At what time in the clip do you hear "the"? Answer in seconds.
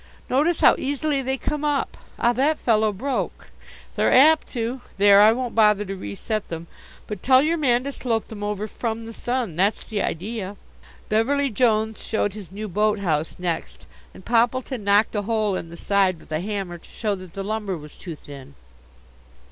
9.05-9.13, 9.83-10.01, 15.69-15.77, 17.35-17.43